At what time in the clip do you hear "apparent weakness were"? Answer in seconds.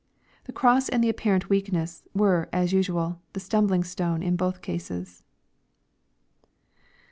1.09-2.49